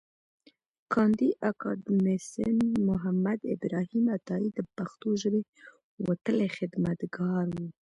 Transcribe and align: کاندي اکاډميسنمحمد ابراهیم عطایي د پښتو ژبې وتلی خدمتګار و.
کاندي 0.93 1.29
اکاډميسنمحمد 1.49 3.39
ابراهیم 3.55 4.05
عطایي 4.17 4.49
د 4.53 4.59
پښتو 4.77 5.09
ژبې 5.21 5.41
وتلی 6.07 6.47
خدمتګار 6.57 7.45
و. 7.55 7.57